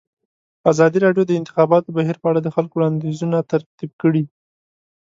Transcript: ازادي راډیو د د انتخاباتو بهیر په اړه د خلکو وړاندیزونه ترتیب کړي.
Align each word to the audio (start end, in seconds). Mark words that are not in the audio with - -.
ازادي 0.71 0.97
راډیو 1.05 1.23
د 1.25 1.27
د 1.29 1.37
انتخاباتو 1.39 1.93
بهیر 1.97 2.17
په 2.19 2.27
اړه 2.31 2.39
د 2.43 2.47
خلکو 2.55 2.73
وړاندیزونه 2.77 3.37
ترتیب 3.51 3.91
کړي. 4.01 4.23